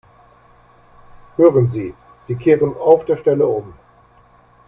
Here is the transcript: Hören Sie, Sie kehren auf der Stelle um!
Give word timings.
Hören 1.35 1.69
Sie, 1.69 1.93
Sie 2.27 2.35
kehren 2.35 2.75
auf 2.75 3.05
der 3.05 3.17
Stelle 3.17 3.45
um! 3.45 3.73